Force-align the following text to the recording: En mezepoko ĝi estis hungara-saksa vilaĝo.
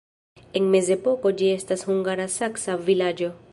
En 0.59 0.63
mezepoko 0.75 1.33
ĝi 1.43 1.51
estis 1.57 1.87
hungara-saksa 1.91 2.81
vilaĝo. 2.91 3.33